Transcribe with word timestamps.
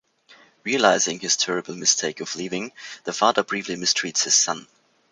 Realizing 0.63 1.19
his 1.19 1.37
terrible 1.37 1.75
mistake 1.75 2.21
of 2.21 2.35
leaving, 2.35 2.71
the 3.03 3.13
father 3.13 3.43
briefly 3.43 3.75
mistreats 3.75 4.23
his 4.23 4.33
son. 4.33 4.67